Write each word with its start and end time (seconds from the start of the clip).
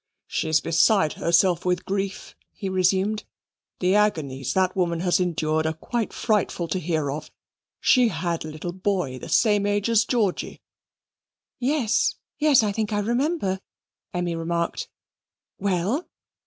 "She's 0.25 0.59
beside 0.61 1.13
herself 1.13 1.63
with 1.63 1.85
grief," 1.85 2.35
he 2.55 2.69
resumed. 2.69 3.23
"The 3.81 3.93
agonies 3.93 4.51
that 4.55 4.75
woman 4.75 5.01
has 5.01 5.19
endured 5.19 5.67
are 5.67 5.73
quite 5.75 6.11
frightful 6.11 6.67
to 6.69 6.79
hear 6.79 7.11
of. 7.11 7.29
She 7.79 8.07
had 8.07 8.43
a 8.43 8.47
little 8.47 8.73
boy, 8.73 9.13
of 9.17 9.21
the 9.21 9.29
same 9.29 9.67
age 9.67 9.91
as 9.91 10.03
Georgy." 10.03 10.59
"Yes, 11.59 12.15
yes, 12.39 12.63
I 12.63 12.71
think 12.71 12.91
I 12.91 12.97
remember," 12.97 13.59
Emmy 14.11 14.35
remarked. 14.35 14.89
"Well?" 15.59 16.07